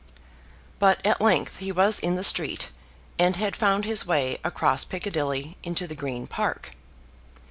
But 0.79 1.05
at 1.05 1.21
length 1.21 1.57
he 1.57 1.71
was 1.71 1.99
in 1.99 2.15
the 2.15 2.23
street, 2.23 2.71
and 3.19 3.35
had 3.35 3.55
found 3.55 3.85
his 3.85 4.03
way 4.03 4.39
across 4.43 4.83
Piccadilly 4.83 5.57
into 5.61 5.85
the 5.85 5.93
Green 5.93 6.25
Park. 6.25 6.71